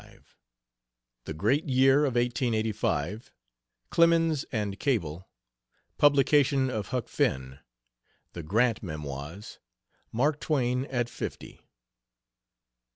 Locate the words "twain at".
10.39-11.07